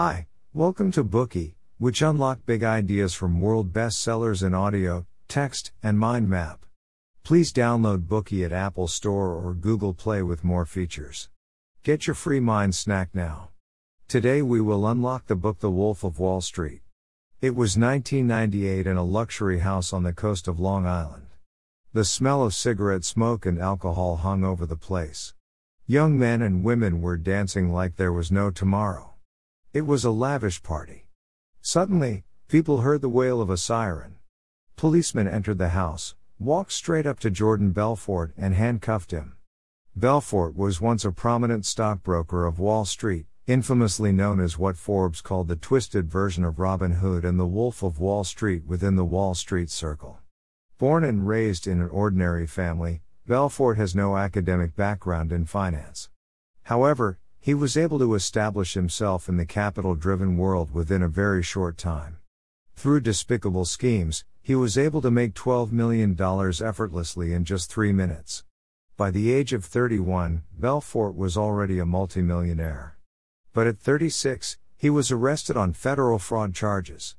Hi, 0.00 0.28
welcome 0.52 0.92
to 0.92 1.02
Bookey, 1.02 1.54
which 1.78 2.02
unlock 2.02 2.46
big 2.46 2.62
ideas 2.62 3.14
from 3.14 3.40
world 3.40 3.72
bestsellers 3.72 4.46
in 4.46 4.54
audio, 4.54 5.08
text, 5.26 5.72
and 5.82 5.98
mind 5.98 6.28
map. 6.28 6.64
Please 7.24 7.52
download 7.52 8.06
Bookey 8.06 8.44
at 8.44 8.52
Apple 8.52 8.86
Store 8.86 9.32
or 9.32 9.54
Google 9.54 9.92
Play 9.92 10.22
with 10.22 10.44
more 10.44 10.64
features. 10.64 11.30
Get 11.82 12.06
your 12.06 12.14
free 12.14 12.38
mind 12.38 12.76
snack 12.76 13.08
now. 13.12 13.48
Today 14.06 14.40
we 14.40 14.60
will 14.60 14.86
unlock 14.86 15.26
the 15.26 15.34
book 15.34 15.58
The 15.58 15.68
Wolf 15.68 16.04
of 16.04 16.20
Wall 16.20 16.40
Street. 16.40 16.82
It 17.40 17.56
was 17.56 17.76
1998 17.76 18.86
in 18.86 18.96
a 18.96 19.02
luxury 19.02 19.58
house 19.58 19.92
on 19.92 20.04
the 20.04 20.12
coast 20.12 20.46
of 20.46 20.60
Long 20.60 20.86
Island. 20.86 21.26
The 21.92 22.04
smell 22.04 22.44
of 22.44 22.54
cigarette 22.54 23.02
smoke 23.02 23.44
and 23.44 23.58
alcohol 23.58 24.18
hung 24.18 24.44
over 24.44 24.64
the 24.64 24.76
place. 24.76 25.34
Young 25.88 26.16
men 26.16 26.40
and 26.40 26.62
women 26.62 27.00
were 27.00 27.16
dancing 27.16 27.72
like 27.72 27.96
there 27.96 28.12
was 28.12 28.30
no 28.30 28.52
tomorrow. 28.52 29.07
It 29.78 29.86
was 29.86 30.04
a 30.04 30.10
lavish 30.10 30.60
party. 30.64 31.06
Suddenly, 31.62 32.24
people 32.48 32.80
heard 32.80 33.00
the 33.00 33.08
wail 33.08 33.40
of 33.40 33.48
a 33.48 33.56
siren. 33.56 34.16
Policemen 34.74 35.28
entered 35.28 35.58
the 35.58 35.68
house, 35.68 36.16
walked 36.36 36.72
straight 36.72 37.06
up 37.06 37.20
to 37.20 37.30
Jordan 37.30 37.70
Belfort, 37.70 38.32
and 38.36 38.56
handcuffed 38.56 39.12
him. 39.12 39.36
Belfort 39.94 40.56
was 40.56 40.80
once 40.80 41.04
a 41.04 41.12
prominent 41.12 41.64
stockbroker 41.64 42.44
of 42.44 42.58
Wall 42.58 42.84
Street, 42.86 43.26
infamously 43.46 44.10
known 44.10 44.40
as 44.40 44.58
what 44.58 44.76
Forbes 44.76 45.20
called 45.20 45.46
the 45.46 45.54
twisted 45.54 46.10
version 46.10 46.42
of 46.42 46.58
Robin 46.58 46.94
Hood 46.94 47.24
and 47.24 47.38
the 47.38 47.46
Wolf 47.46 47.84
of 47.84 48.00
Wall 48.00 48.24
Street 48.24 48.66
within 48.66 48.96
the 48.96 49.04
Wall 49.04 49.32
Street 49.32 49.70
Circle. 49.70 50.18
Born 50.78 51.04
and 51.04 51.28
raised 51.28 51.68
in 51.68 51.80
an 51.80 51.88
ordinary 51.90 52.48
family, 52.48 53.02
Belfort 53.28 53.76
has 53.76 53.94
no 53.94 54.16
academic 54.16 54.74
background 54.74 55.30
in 55.30 55.44
finance. 55.44 56.10
However, 56.64 57.20
he 57.40 57.54
was 57.54 57.76
able 57.76 57.98
to 57.98 58.14
establish 58.14 58.74
himself 58.74 59.28
in 59.28 59.36
the 59.36 59.46
capital 59.46 59.94
driven 59.94 60.36
world 60.36 60.72
within 60.72 61.02
a 61.02 61.08
very 61.08 61.42
short 61.42 61.78
time. 61.78 62.18
Through 62.74 63.00
despicable 63.00 63.64
schemes, 63.64 64.24
he 64.40 64.54
was 64.54 64.78
able 64.78 65.02
to 65.02 65.10
make 65.10 65.34
$12 65.34 65.72
million 65.72 66.16
effortlessly 66.20 67.32
in 67.32 67.44
just 67.44 67.70
three 67.70 67.92
minutes. 67.92 68.44
By 68.96 69.10
the 69.10 69.32
age 69.32 69.52
of 69.52 69.64
31, 69.64 70.42
Belfort 70.58 71.14
was 71.14 71.36
already 71.36 71.78
a 71.78 71.86
multimillionaire. 71.86 72.96
But 73.52 73.66
at 73.66 73.78
36, 73.78 74.58
he 74.76 74.90
was 74.90 75.10
arrested 75.10 75.56
on 75.56 75.72
federal 75.72 76.18
fraud 76.18 76.54
charges. 76.54 77.16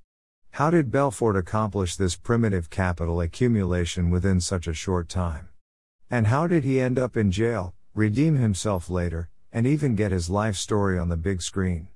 How 0.51 0.69
did 0.69 0.91
Belfort 0.91 1.35
accomplish 1.35 1.95
this 1.95 2.15
primitive 2.15 2.69
capital 2.69 3.21
accumulation 3.21 4.09
within 4.09 4.41
such 4.41 4.67
a 4.67 4.73
short 4.73 5.07
time? 5.07 5.49
And 6.09 6.27
how 6.27 6.47
did 6.47 6.63
he 6.63 6.81
end 6.81 6.97
up 6.97 7.15
in 7.15 7.31
jail, 7.31 7.75
redeem 7.93 8.35
himself 8.35 8.89
later, 8.89 9.29
and 9.51 9.65
even 9.65 9.95
get 9.95 10.11
his 10.11 10.29
life 10.29 10.55
story 10.55 10.97
on 10.97 11.09
the 11.09 11.17
big 11.17 11.41
screen? 11.41 11.87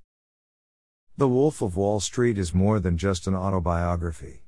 The 1.18 1.28
Wolf 1.28 1.62
of 1.62 1.76
Wall 1.76 2.00
Street 2.00 2.38
is 2.38 2.54
more 2.54 2.80
than 2.80 2.98
just 2.98 3.28
an 3.28 3.36
autobiography. 3.36 4.46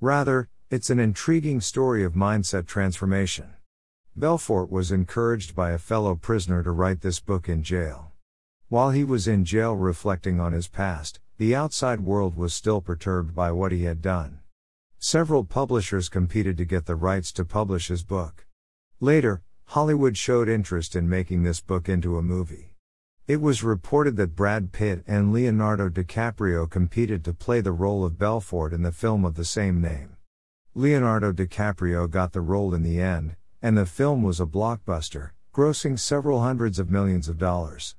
Rather, 0.00 0.48
it's 0.70 0.90
an 0.90 1.00
intriguing 1.00 1.60
story 1.60 2.04
of 2.04 2.14
mindset 2.14 2.66
transformation. 2.66 3.54
Belfort 4.16 4.70
was 4.70 4.92
encouraged 4.92 5.56
by 5.56 5.72
a 5.72 5.78
fellow 5.78 6.14
prisoner 6.14 6.62
to 6.62 6.70
write 6.70 7.00
this 7.00 7.18
book 7.18 7.48
in 7.48 7.64
jail. 7.64 8.12
While 8.68 8.90
he 8.90 9.02
was 9.02 9.26
in 9.26 9.44
jail 9.44 9.74
reflecting 9.74 10.38
on 10.38 10.52
his 10.52 10.68
past, 10.68 11.20
the 11.36 11.54
outside 11.54 12.00
world 12.00 12.36
was 12.36 12.54
still 12.54 12.80
perturbed 12.80 13.34
by 13.34 13.50
what 13.50 13.72
he 13.72 13.84
had 13.84 14.00
done. 14.00 14.38
Several 14.98 15.44
publishers 15.44 16.08
competed 16.08 16.56
to 16.58 16.64
get 16.64 16.86
the 16.86 16.94
rights 16.94 17.32
to 17.32 17.44
publish 17.44 17.88
his 17.88 18.04
book. 18.04 18.46
Later, 19.00 19.42
Hollywood 19.66 20.16
showed 20.16 20.48
interest 20.48 20.94
in 20.94 21.08
making 21.08 21.42
this 21.42 21.60
book 21.60 21.88
into 21.88 22.16
a 22.16 22.22
movie. 22.22 22.74
It 23.26 23.40
was 23.40 23.64
reported 23.64 24.16
that 24.16 24.36
Brad 24.36 24.70
Pitt 24.70 25.02
and 25.06 25.32
Leonardo 25.32 25.88
DiCaprio 25.88 26.68
competed 26.68 27.24
to 27.24 27.32
play 27.32 27.60
the 27.60 27.72
role 27.72 28.04
of 28.04 28.18
Belfort 28.18 28.72
in 28.72 28.82
the 28.82 28.92
film 28.92 29.24
of 29.24 29.34
the 29.34 29.44
same 29.44 29.80
name. 29.80 30.16
Leonardo 30.74 31.32
DiCaprio 31.32 32.08
got 32.08 32.32
the 32.32 32.40
role 32.40 32.74
in 32.74 32.82
the 32.82 33.00
end, 33.00 33.36
and 33.62 33.76
the 33.76 33.86
film 33.86 34.22
was 34.22 34.40
a 34.40 34.46
blockbuster, 34.46 35.30
grossing 35.52 35.98
several 35.98 36.42
hundreds 36.42 36.78
of 36.78 36.90
millions 36.90 37.28
of 37.28 37.38
dollars. 37.38 37.96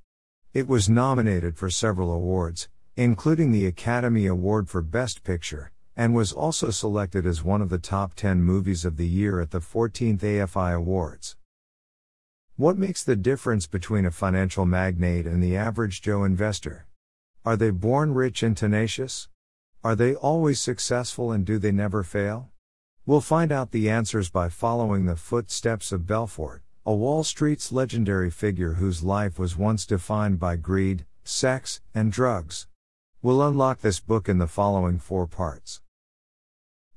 It 0.54 0.68
was 0.68 0.88
nominated 0.88 1.58
for 1.58 1.70
several 1.70 2.12
awards, 2.14 2.70
including 2.96 3.52
the 3.52 3.66
Academy 3.66 4.28
Award 4.28 4.70
for 4.70 4.82
Best 4.82 5.24
Picture, 5.24 5.72
and 5.98 6.14
was 6.14 6.32
also 6.32 6.70
selected 6.70 7.26
as 7.26 7.44
one 7.44 7.62
of 7.62 7.70
the 7.70 7.80
top 7.80 8.14
10 8.14 8.42
movies 8.44 8.86
of 8.86 8.96
the 8.96 9.08
year 9.08 9.42
at 9.42 9.52
the 9.52 9.60
14th 9.60 10.20
AFI 10.20 10.76
Awards. 10.76 11.36
What 12.58 12.78
makes 12.78 13.04
the 13.04 13.18
difference 13.18 13.68
between 13.68 14.06
a 14.06 14.12
financial 14.12 14.66
magnate 14.66 15.28
and 15.28 15.44
the 15.44 15.58
average 15.58 16.02
Joe 16.02 16.24
investor? 16.24 16.88
Are 17.44 17.58
they 17.58 17.70
born 17.70 18.14
rich 18.14 18.42
and 18.44 18.56
tenacious? 18.56 19.28
Are 19.84 19.94
they 19.94 20.16
always 20.16 20.62
successful 20.62 21.34
and 21.34 21.44
do 21.44 21.60
they 21.60 21.74
never 21.74 22.02
fail? 22.02 22.52
We'll 23.06 23.20
find 23.20 23.52
out 23.52 23.72
the 23.72 23.90
answers 23.90 24.30
by 24.30 24.48
following 24.48 25.06
the 25.06 25.18
footsteps 25.18 25.92
of 25.92 26.08
Belfort, 26.08 26.64
a 26.86 26.96
Wall 26.96 27.26
Street's 27.26 27.74
legendary 27.74 28.32
figure 28.32 28.76
whose 28.76 29.04
life 29.04 29.38
was 29.38 29.58
once 29.58 29.86
defined 29.86 30.40
by 30.40 30.56
greed, 30.56 31.06
sex, 31.26 31.82
and 31.94 32.10
drugs. 32.10 32.68
We'll 33.22 33.46
unlock 33.46 33.82
this 33.82 34.00
book 34.00 34.30
in 34.30 34.38
the 34.38 34.48
following 34.48 34.98
four 34.98 35.28
parts. 35.28 35.82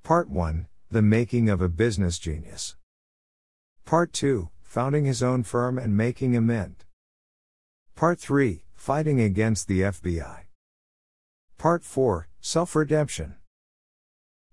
Part 0.05 0.31
1 0.31 0.69
The 0.89 1.03
Making 1.03 1.49
of 1.51 1.61
a 1.61 1.69
Business 1.69 2.21
Genius. 2.21 2.77
Part 3.85 4.13
2 4.13 4.51
Founding 4.79 5.07
his 5.07 5.25
own 5.25 5.43
firm 5.43 5.77
and 5.77 5.97
making 5.97 6.37
a 6.37 6.41
mint. 6.41 6.85
Part 7.97 8.21
3 8.21 8.63
Fighting 8.77 9.21
against 9.21 9.67
the 9.67 9.81
FBI. 9.81 10.43
Part 11.59 11.83
4 11.83 12.29
Self 12.41 12.77
Redemption. 12.77 13.35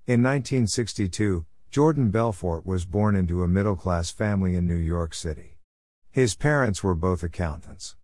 In 0.08 0.24
1962, 0.24 1.46
Jordan 1.70 2.10
Belfort 2.10 2.66
was 2.66 2.88
born 2.88 3.16
into 3.16 3.44
a 3.44 3.48
middle 3.48 3.76
class 3.76 4.10
family 4.10 4.56
in 4.56 4.66
New 4.66 4.74
York 4.74 5.14
City. 5.14 5.60
His 6.10 6.34
parents 6.34 6.84
were 6.84 6.96
both 6.96 7.22
accountants. 7.22 7.96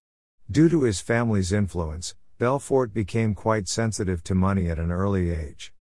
Due 0.48 0.70
to 0.70 0.84
his 0.84 1.02
family's 1.02 1.52
influence, 1.52 2.14
Belfort 2.38 2.94
became 2.94 3.34
quite 3.34 3.68
sensitive 3.68 4.24
to 4.26 4.36
money 4.36 4.70
at 4.70 4.78
an 4.78 4.92
early 4.92 5.32
age. 5.32 5.74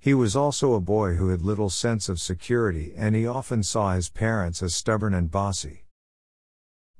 He 0.00 0.12
was 0.12 0.34
also 0.34 0.74
a 0.74 0.80
boy 0.80 1.14
who 1.14 1.28
had 1.28 1.42
little 1.42 1.70
sense 1.70 2.08
of 2.08 2.18
security 2.18 2.92
and 2.96 3.14
he 3.14 3.28
often 3.28 3.62
saw 3.62 3.94
his 3.94 4.08
parents 4.08 4.60
as 4.60 4.74
stubborn 4.74 5.14
and 5.14 5.30
bossy. 5.30 5.83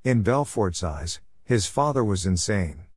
In 0.05 0.21
Belfort's 0.21 0.85
eyes, 0.85 1.23
his 1.45 1.65
father 1.65 2.05
was 2.05 2.27
insane. 2.27 2.89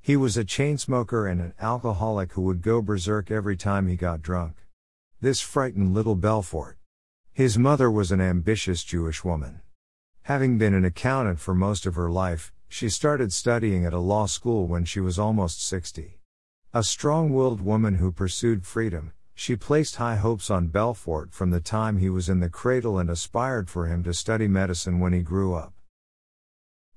He 0.00 0.16
was 0.16 0.36
a 0.36 0.44
chain 0.44 0.78
smoker 0.78 1.26
and 1.26 1.40
an 1.40 1.54
alcoholic 1.60 2.34
who 2.34 2.42
would 2.42 2.62
go 2.62 2.80
berserk 2.80 3.32
every 3.32 3.56
time 3.56 3.88
he 3.88 3.96
got 3.96 4.22
drunk. 4.22 4.54
This 5.20 5.40
frightened 5.40 5.92
little 5.92 6.14
Belfort. 6.14 6.78
His 7.32 7.58
mother 7.58 7.90
was 7.90 8.12
an 8.12 8.20
ambitious 8.20 8.84
Jewish 8.84 9.24
woman. 9.24 9.60
Having 10.22 10.58
been 10.58 10.72
an 10.72 10.84
accountant 10.84 11.40
for 11.40 11.52
most 11.52 11.84
of 11.84 11.96
her 11.96 12.08
life, 12.08 12.52
she 12.68 12.88
started 12.88 13.32
studying 13.32 13.84
at 13.84 13.92
a 13.92 13.98
law 13.98 14.26
school 14.26 14.68
when 14.68 14.84
she 14.84 15.00
was 15.00 15.18
almost 15.18 15.66
60. 15.66 16.20
A 16.72 16.84
strong 16.84 17.32
willed 17.32 17.60
woman 17.60 17.96
who 17.96 18.12
pursued 18.12 18.64
freedom, 18.64 19.10
she 19.34 19.56
placed 19.56 19.96
high 19.96 20.14
hopes 20.14 20.48
on 20.48 20.68
Belfort 20.68 21.32
from 21.32 21.50
the 21.50 21.58
time 21.58 21.96
he 21.96 22.08
was 22.08 22.28
in 22.28 22.38
the 22.38 22.48
cradle 22.48 23.00
and 23.00 23.10
aspired 23.10 23.68
for 23.68 23.86
him 23.88 24.04
to 24.04 24.14
study 24.14 24.46
medicine 24.46 25.00
when 25.00 25.12
he 25.12 25.22
grew 25.22 25.54
up. 25.54 25.72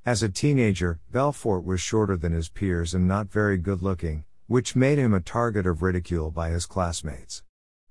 As 0.05 0.21
a 0.21 0.29
teenager, 0.29 0.99
Belfort 1.11 1.65
was 1.65 1.81
shorter 1.81 2.15
than 2.15 2.31
his 2.31 2.47
peers 2.47 2.93
and 2.93 3.07
not 3.07 3.31
very 3.31 3.57
good 3.57 3.81
looking, 3.81 4.23
which 4.45 4.75
made 4.75 4.99
him 4.99 5.15
a 5.15 5.19
target 5.19 5.65
of 5.65 5.81
ridicule 5.81 6.29
by 6.29 6.51
his 6.51 6.67
classmates. 6.67 7.41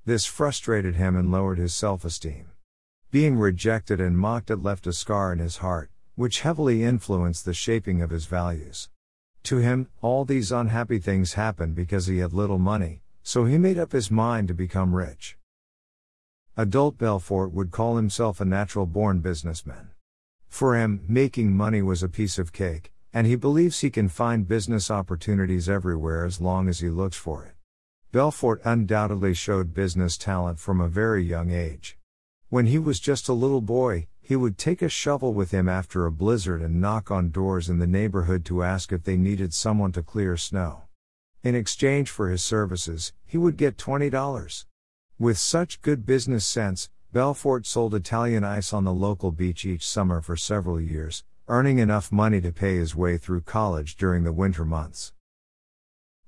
This 0.04 0.24
frustrated 0.24 0.94
him 0.94 1.16
and 1.16 1.32
lowered 1.32 1.58
his 1.58 1.74
self 1.74 2.04
esteem. 2.04 2.52
Being 3.10 3.36
rejected 3.36 4.00
and 4.00 4.16
mocked 4.16 4.52
it 4.52 4.62
left 4.62 4.86
a 4.86 4.92
scar 4.92 5.32
in 5.32 5.40
his 5.40 5.56
heart, 5.56 5.90
which 6.14 6.42
heavily 6.42 6.84
influenced 6.84 7.44
the 7.44 7.52
shaping 7.52 8.00
of 8.00 8.10
his 8.10 8.26
values. 8.26 8.90
To 9.42 9.56
him, 9.56 9.88
all 10.00 10.24
these 10.24 10.52
unhappy 10.52 11.00
things 11.00 11.32
happened 11.32 11.74
because 11.74 12.06
he 12.06 12.18
had 12.18 12.32
little 12.32 12.60
money, 12.60 13.02
so 13.24 13.44
he 13.44 13.58
made 13.58 13.76
up 13.76 13.90
his 13.90 14.08
mind 14.08 14.46
to 14.46 14.54
become 14.54 14.94
rich. 14.94 15.36
Adult 16.56 16.96
Belfort 16.96 17.50
would 17.50 17.72
call 17.72 17.96
himself 17.96 18.40
a 18.40 18.44
natural 18.44 18.86
born 18.86 19.18
businessman. 19.18 19.90
For 20.54 20.76
him, 20.76 21.00
making 21.08 21.56
money 21.56 21.82
was 21.82 22.04
a 22.04 22.08
piece 22.08 22.38
of 22.38 22.52
cake, 22.52 22.92
and 23.12 23.26
he 23.26 23.34
believes 23.34 23.80
he 23.80 23.90
can 23.90 24.08
find 24.08 24.46
business 24.46 24.88
opportunities 24.88 25.68
everywhere 25.68 26.24
as 26.24 26.40
long 26.40 26.68
as 26.68 26.78
he 26.78 26.88
looks 26.88 27.16
for 27.16 27.44
it. 27.44 27.54
Belfort 28.12 28.60
undoubtedly 28.64 29.34
showed 29.34 29.74
business 29.74 30.16
talent 30.16 30.60
from 30.60 30.80
a 30.80 30.86
very 30.86 31.24
young 31.24 31.50
age. 31.50 31.98
When 32.50 32.66
he 32.66 32.78
was 32.78 33.00
just 33.00 33.28
a 33.28 33.32
little 33.32 33.62
boy, 33.62 34.06
he 34.20 34.36
would 34.36 34.56
take 34.56 34.80
a 34.80 34.88
shovel 34.88 35.34
with 35.34 35.50
him 35.50 35.68
after 35.68 36.06
a 36.06 36.12
blizzard 36.12 36.62
and 36.62 36.80
knock 36.80 37.10
on 37.10 37.30
doors 37.30 37.68
in 37.68 37.80
the 37.80 37.88
neighborhood 37.88 38.44
to 38.44 38.62
ask 38.62 38.92
if 38.92 39.02
they 39.02 39.16
needed 39.16 39.52
someone 39.52 39.90
to 39.90 40.04
clear 40.04 40.36
snow. 40.36 40.84
In 41.42 41.56
exchange 41.56 42.10
for 42.10 42.28
his 42.28 42.44
services, 42.44 43.12
he 43.26 43.36
would 43.36 43.56
get 43.56 43.76
$20. 43.76 44.66
With 45.18 45.36
such 45.36 45.82
good 45.82 46.06
business 46.06 46.46
sense, 46.46 46.90
Belfort 47.14 47.64
sold 47.64 47.94
Italian 47.94 48.42
ice 48.42 48.72
on 48.72 48.82
the 48.82 48.92
local 48.92 49.30
beach 49.30 49.64
each 49.64 49.86
summer 49.86 50.20
for 50.20 50.34
several 50.34 50.80
years, 50.80 51.22
earning 51.46 51.78
enough 51.78 52.10
money 52.10 52.40
to 52.40 52.50
pay 52.50 52.74
his 52.74 52.96
way 52.96 53.18
through 53.18 53.42
college 53.42 53.94
during 53.94 54.24
the 54.24 54.32
winter 54.32 54.64
months. 54.64 55.12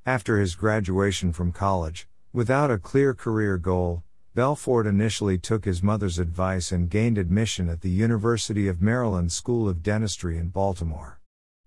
After 0.06 0.38
his 0.38 0.54
graduation 0.54 1.32
from 1.32 1.50
college, 1.50 2.06
without 2.32 2.70
a 2.70 2.78
clear 2.78 3.14
career 3.14 3.58
goal, 3.58 4.04
Belfort 4.36 4.86
initially 4.86 5.38
took 5.38 5.64
his 5.64 5.82
mother's 5.82 6.20
advice 6.20 6.70
and 6.70 6.88
gained 6.88 7.18
admission 7.18 7.68
at 7.68 7.80
the 7.80 7.90
University 7.90 8.68
of 8.68 8.80
Maryland 8.80 9.32
School 9.32 9.68
of 9.68 9.82
Dentistry 9.82 10.38
in 10.38 10.50
Baltimore. 10.50 11.20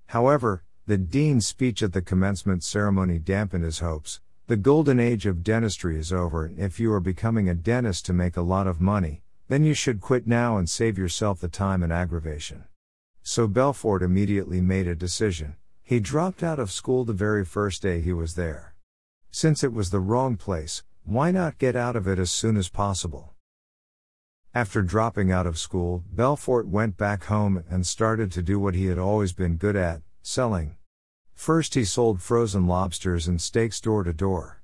However, 0.05 0.63
the 0.87 0.97
dean's 0.97 1.45
speech 1.45 1.83
at 1.83 1.91
the 1.91 2.01
commencement 2.01 2.63
ceremony 2.63 3.19
dampened 3.19 3.65
his 3.65 3.79
hopes. 3.79 4.21
The 4.49 4.57
golden 4.57 4.99
age 4.99 5.27
of 5.27 5.43
dentistry 5.43 5.99
is 5.99 6.11
over, 6.11 6.43
and 6.43 6.57
if 6.57 6.79
you 6.79 6.91
are 6.93 6.99
becoming 6.99 7.47
a 7.47 7.53
dentist 7.53 8.07
to 8.07 8.13
make 8.13 8.35
a 8.35 8.41
lot 8.41 8.65
of 8.65 8.81
money, 8.81 9.21
then 9.47 9.63
you 9.63 9.75
should 9.75 10.01
quit 10.01 10.25
now 10.25 10.57
and 10.57 10.67
save 10.67 10.97
yourself 10.97 11.39
the 11.39 11.47
time 11.47 11.83
and 11.83 11.93
aggravation. 11.93 12.63
So 13.21 13.47
Belfort 13.47 14.01
immediately 14.01 14.59
made 14.59 14.87
a 14.87 14.95
decision 14.95 15.55
he 15.83 15.99
dropped 15.99 16.41
out 16.41 16.57
of 16.57 16.71
school 16.71 17.05
the 17.05 17.13
very 17.13 17.45
first 17.45 17.83
day 17.83 18.01
he 18.01 18.11
was 18.11 18.33
there. 18.33 18.73
Since 19.29 19.63
it 19.63 19.71
was 19.71 19.91
the 19.91 19.99
wrong 19.99 20.35
place, 20.35 20.81
why 21.03 21.29
not 21.29 21.59
get 21.59 21.75
out 21.75 21.95
of 21.95 22.07
it 22.07 22.17
as 22.17 22.31
soon 22.31 22.57
as 22.57 22.69
possible? 22.69 23.35
After 24.55 24.81
dropping 24.81 25.31
out 25.31 25.45
of 25.45 25.59
school, 25.59 26.03
Belfort 26.11 26.67
went 26.67 26.97
back 26.97 27.25
home 27.25 27.63
and 27.69 27.85
started 27.85 28.31
to 28.31 28.41
do 28.41 28.59
what 28.59 28.73
he 28.73 28.87
had 28.87 28.97
always 28.97 29.31
been 29.31 29.57
good 29.57 29.75
at 29.75 30.01
selling. 30.23 30.75
First, 31.39 31.73
he 31.73 31.85
sold 31.85 32.21
frozen 32.21 32.67
lobsters 32.67 33.25
and 33.25 33.41
steaks 33.41 33.79
door 33.79 34.03
to 34.03 34.11
door. 34.11 34.61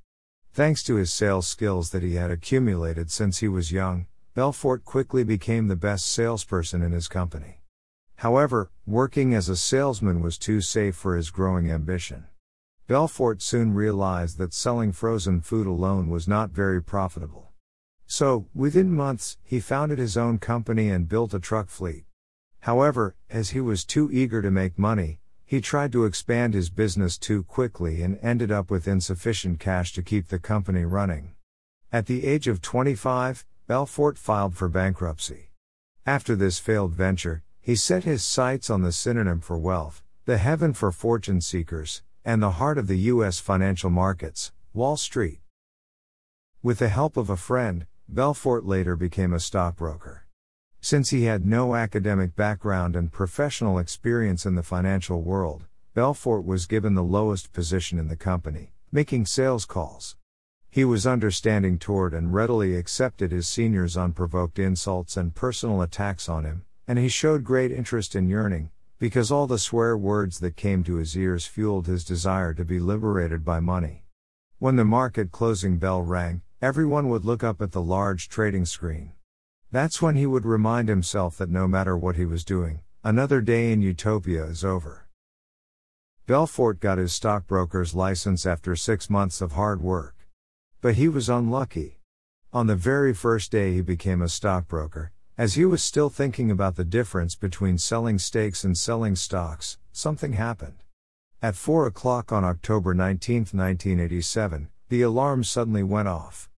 Thanks 0.52 0.84
to 0.84 0.96
his 0.96 1.12
sales 1.12 1.48
skills 1.48 1.92
that 1.92 2.04
he 2.04 2.16
had 2.16 2.32
accumulated 2.32 3.10
since 3.10 3.38
he 3.38 3.48
was 3.48 3.72
young, 3.72 4.08
Belfort 4.34 4.84
quickly 4.84 5.24
became 5.24 5.70
the 5.70 5.78
best 5.78 6.06
salesperson 6.06 6.82
in 6.82 6.92
his 6.92 7.08
company. 7.08 7.62
However, 8.18 8.72
working 8.86 9.34
as 9.34 9.48
a 9.48 9.56
salesman 9.56 10.20
was 10.20 10.38
too 10.38 10.60
safe 10.60 10.98
for 10.98 11.16
his 11.16 11.32
growing 11.32 11.72
ambition. 11.72 12.26
Belfort 12.88 13.42
soon 13.42 13.74
realized 13.74 14.38
that 14.38 14.54
selling 14.54 14.92
frozen 14.92 15.40
food 15.40 15.68
alone 15.68 16.10
was 16.10 16.28
not 16.28 16.50
very 16.50 16.84
profitable. 16.84 17.54
So, 18.06 18.48
within 18.54 18.94
months, 18.94 19.38
he 19.44 19.62
founded 19.62 19.98
his 19.98 20.18
own 20.18 20.40
company 20.40 20.90
and 20.90 21.08
built 21.08 21.34
a 21.34 21.40
truck 21.40 21.70
fleet. 21.70 22.04
However, 22.60 23.16
as 23.30 23.52
he 23.52 23.62
was 23.62 23.86
too 23.86 24.10
eager 24.12 24.42
to 24.42 24.52
make 24.52 24.78
money, 24.78 25.22
he 25.46 25.62
tried 25.62 25.92
to 25.92 26.06
expand 26.06 26.54
his 26.54 26.72
business 26.72 27.18
too 27.18 27.44
quickly 27.44 28.02
and 28.02 28.18
ended 28.22 28.52
up 28.52 28.72
with 28.72 28.88
insufficient 28.88 29.60
cash 29.60 29.94
to 29.94 30.02
keep 30.02 30.28
the 30.28 30.40
company 30.40 30.84
running. 30.84 31.36
At 31.92 32.08
the 32.08 32.26
age 32.26 32.48
of 32.48 32.62
25, 32.62 33.46
Belfort 33.68 34.18
filed 34.18 34.56
for 34.56 34.68
bankruptcy. 34.68 35.52
After 36.06 36.36
this 36.36 36.60
failed 36.60 36.94
venture, 36.94 37.44
he 37.62 37.76
set 37.76 38.04
his 38.04 38.24
sights 38.24 38.70
on 38.70 38.82
the 38.82 38.92
synonym 38.92 39.40
for 39.40 39.58
wealth, 39.58 40.04
the 40.26 40.38
heaven 40.38 40.74
for 40.74 40.92
fortune 40.92 41.42
seekers, 41.42 42.02
and 42.24 42.42
the 42.42 42.52
heart 42.52 42.78
of 42.78 42.88
the 42.88 42.98
U.S. 43.14 43.40
financial 43.40 43.92
markets, 43.92 44.52
Wall 44.74 44.98
Street. 44.98 45.40
With 46.64 46.80
the 46.80 46.90
help 46.90 47.18
of 47.18 47.30
a 47.30 47.38
friend, 47.38 47.86
Belfort 48.10 48.66
later 48.66 48.96
became 48.96 49.34
a 49.34 49.40
stockbroker. 49.40 50.25
Since 50.86 51.10
he 51.10 51.24
had 51.24 51.48
no 51.48 51.74
academic 51.74 52.36
background 52.36 52.96
and 52.96 53.12
professional 53.12 53.80
experience 53.80 54.46
in 54.46 54.54
the 54.54 54.62
financial 54.62 55.24
world, 55.24 55.64
Belfort 55.96 56.46
was 56.46 56.68
given 56.68 56.94
the 56.94 57.02
lowest 57.02 57.52
position 57.52 57.98
in 57.98 58.08
the 58.08 58.16
company, 58.16 58.72
making 58.92 59.26
sales 59.26 59.66
calls. 59.66 60.16
He 60.70 60.86
was 60.86 61.08
understanding 61.08 61.80
toward 61.80 62.14
and 62.14 62.36
readily 62.36 62.76
accepted 62.76 63.32
his 63.32 63.48
seniors' 63.48 63.98
unprovoked 63.98 64.60
insults 64.60 65.18
and 65.18 65.34
personal 65.34 65.82
attacks 65.82 66.30
on 66.30 66.44
him, 66.46 66.66
and 66.88 67.00
he 67.00 67.08
showed 67.08 67.44
great 67.44 67.72
interest 67.72 68.16
in 68.16 68.30
yearning, 68.30 68.70
because 69.00 69.32
all 69.32 69.48
the 69.48 69.58
swear 69.58 69.98
words 69.98 70.38
that 70.42 70.56
came 70.56 70.84
to 70.84 70.98
his 70.98 71.18
ears 71.18 71.48
fueled 71.48 71.88
his 71.88 72.06
desire 72.06 72.54
to 72.54 72.64
be 72.64 72.80
liberated 72.80 73.44
by 73.44 73.60
money. 73.60 74.06
When 74.60 74.76
the 74.76 74.86
market 74.86 75.32
closing 75.32 75.80
bell 75.80 76.04
rang, 76.04 76.44
everyone 76.62 77.10
would 77.10 77.26
look 77.26 77.44
up 77.44 77.60
at 77.60 77.72
the 77.72 77.82
large 77.82 78.30
trading 78.30 78.66
screen. 78.66 79.14
That's 79.76 80.02
when 80.02 80.16
he 80.16 80.26
would 80.26 80.46
remind 80.46 80.88
himself 80.88 81.38
that 81.38 81.50
no 81.50 81.68
matter 81.68 81.98
what 81.98 82.16
he 82.16 82.24
was 82.24 82.46
doing, 82.46 82.80
another 83.04 83.42
day 83.42 83.74
in 83.74 83.82
utopia 83.82 84.46
is 84.46 84.64
over. 84.64 85.10
Belfort 86.26 86.80
got 86.80 86.98
his 86.98 87.12
stockbroker's 87.12 87.94
license 87.94 88.46
after 88.46 88.78
six 88.78 89.10
months 89.10 89.42
of 89.42 89.52
hard 89.52 89.82
work. 89.82 90.16
But 90.80 90.96
he 90.96 91.10
was 91.10 91.28
unlucky. 91.28 92.00
On 92.54 92.68
the 92.68 92.78
very 92.78 93.14
first 93.14 93.52
day 93.52 93.74
he 93.74 93.82
became 93.82 94.22
a 94.22 94.30
stockbroker, 94.30 95.12
as 95.38 95.56
he 95.56 95.66
was 95.66 95.84
still 95.84 96.10
thinking 96.10 96.50
about 96.50 96.78
the 96.78 96.86
difference 96.86 97.36
between 97.36 97.78
selling 97.78 98.18
steaks 98.18 98.64
and 98.64 98.78
selling 98.78 99.18
stocks, 99.18 99.78
something 99.92 100.32
happened. 100.32 100.84
At 101.42 101.56
4 101.56 101.86
o'clock 101.86 102.32
on 102.32 102.46
October 102.46 102.94
19, 102.94 103.40
1987, 103.52 104.70
the 104.88 105.02
alarm 105.02 105.44
suddenly 105.44 105.84
went 105.84 106.08
off. 106.08 106.50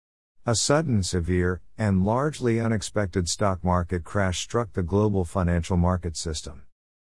A 0.49 0.55
sudden, 0.55 1.03
severe, 1.03 1.61
and 1.77 2.05
largely 2.05 2.61
unexpected 2.61 3.29
stock 3.29 3.65
market 3.65 4.05
crash 4.05 4.39
struck 4.39 4.75
the 4.75 4.85
global 4.85 5.25
financial 5.25 5.77
market 5.77 6.17
system. 6.17 6.63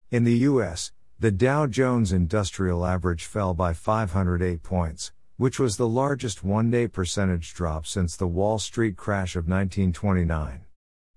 In 0.09 0.23
the 0.23 0.39
US, 0.49 0.91
the 1.19 1.29
Dow 1.29 1.67
Jones 1.67 2.11
Industrial 2.11 2.83
Average 2.83 3.25
fell 3.25 3.53
by 3.53 3.73
508 3.73 4.63
points, 4.63 5.11
which 5.35 5.59
was 5.59 5.77
the 5.77 5.87
largest 5.87 6.43
one 6.43 6.71
day 6.71 6.87
percentage 6.87 7.53
drop 7.53 7.85
since 7.85 8.15
the 8.15 8.25
Wall 8.25 8.57
Street 8.57 8.97
crash 8.97 9.35
of 9.35 9.47
1929. 9.47 10.61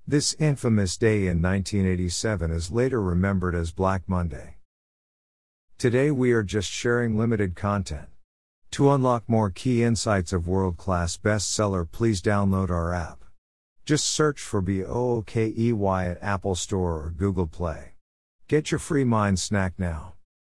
This 0.07 0.35
infamous 0.39 0.99
day 0.99 1.21
in 1.27 1.41
1987 1.41 2.51
is 2.51 2.71
later 2.71 3.01
remembered 3.01 3.55
as 3.55 3.73
Black 3.73 4.03
Monday. 4.07 4.57
Today 5.79 6.11
we 6.11 6.33
are 6.33 6.43
just 6.43 6.71
sharing 6.71 7.17
limited 7.17 7.57
content. 7.57 8.09
To 8.73 8.93
unlock 8.93 9.29
more 9.29 9.51
key 9.51 9.83
insights 9.83 10.33
of 10.33 10.47
world 10.47 10.77
class 10.77 11.17
bestseller, 11.17 11.91
please 11.91 12.23
download 12.23 12.71
our 12.71 12.95
app. 12.95 13.25
Just 13.85 14.07
search 14.07 14.41
for 14.41 14.63
BOOKEY 14.63 15.73
at 16.09 16.23
Apple 16.23 16.55
Store 16.55 17.07
or 17.07 17.11
Google 17.17 17.49
Play. 17.49 17.95
Get 18.47 18.71
your 18.71 18.79
free 18.79 19.05
mind 19.05 19.41
snack 19.41 19.75
now. 19.77 20.15